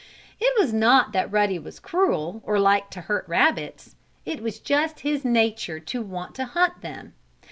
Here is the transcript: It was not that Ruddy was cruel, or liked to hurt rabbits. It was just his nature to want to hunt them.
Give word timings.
It 0.39 0.59
was 0.59 0.73
not 0.73 1.11
that 1.11 1.31
Ruddy 1.31 1.59
was 1.59 1.79
cruel, 1.79 2.41
or 2.43 2.57
liked 2.57 2.91
to 2.93 3.01
hurt 3.01 3.23
rabbits. 3.27 3.95
It 4.25 4.41
was 4.41 4.57
just 4.57 5.01
his 5.01 5.23
nature 5.23 5.79
to 5.79 6.01
want 6.01 6.33
to 6.37 6.45
hunt 6.45 6.81
them. 6.81 7.13